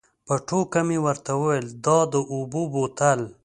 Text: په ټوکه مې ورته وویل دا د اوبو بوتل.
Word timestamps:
په 0.27 0.35
ټوکه 0.47 0.81
مې 0.87 0.97
ورته 1.05 1.31
وویل 1.37 1.67
دا 1.85 1.99
د 2.13 2.15
اوبو 2.33 2.61
بوتل. 2.73 3.19